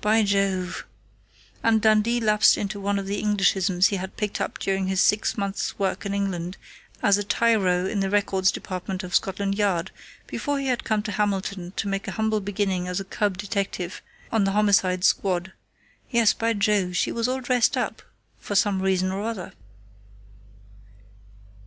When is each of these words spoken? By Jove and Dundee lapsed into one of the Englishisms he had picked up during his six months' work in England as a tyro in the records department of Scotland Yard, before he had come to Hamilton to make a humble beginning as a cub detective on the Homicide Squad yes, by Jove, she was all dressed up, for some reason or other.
By 0.00 0.22
Jove 0.22 0.86
and 1.62 1.82
Dundee 1.82 2.18
lapsed 2.18 2.56
into 2.56 2.80
one 2.80 2.98
of 2.98 3.04
the 3.04 3.22
Englishisms 3.22 3.88
he 3.88 3.96
had 3.96 4.16
picked 4.16 4.40
up 4.40 4.58
during 4.58 4.86
his 4.86 5.02
six 5.02 5.36
months' 5.36 5.78
work 5.78 6.06
in 6.06 6.14
England 6.14 6.56
as 7.02 7.18
a 7.18 7.24
tyro 7.24 7.84
in 7.84 8.00
the 8.00 8.08
records 8.08 8.50
department 8.50 9.02
of 9.04 9.14
Scotland 9.14 9.58
Yard, 9.58 9.90
before 10.26 10.58
he 10.58 10.68
had 10.68 10.82
come 10.82 11.02
to 11.02 11.12
Hamilton 11.12 11.74
to 11.76 11.88
make 11.88 12.08
a 12.08 12.12
humble 12.12 12.40
beginning 12.40 12.88
as 12.88 13.00
a 13.00 13.04
cub 13.04 13.36
detective 13.36 14.00
on 14.32 14.44
the 14.44 14.52
Homicide 14.52 15.04
Squad 15.04 15.52
yes, 16.10 16.32
by 16.32 16.54
Jove, 16.54 16.96
she 16.96 17.12
was 17.12 17.28
all 17.28 17.42
dressed 17.42 17.76
up, 17.76 18.00
for 18.38 18.54
some 18.54 18.80
reason 18.80 19.12
or 19.12 19.22
other. 19.24 19.52